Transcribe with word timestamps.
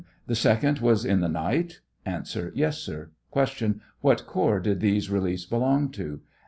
The 0.25 0.33
second 0.33 0.79
was 0.79 1.05
in 1.05 1.19
the 1.19 1.29
night? 1.29 1.81
A. 2.07 2.23
Yes, 2.55 2.79
sir. 2.79 3.11
Q. 3.31 3.79
What 3.99 4.25
corps 4.25 4.59
did 4.59 4.79
those 4.79 5.11
reliefs 5.11 5.45
belong 5.45 5.89
to 5.91 6.21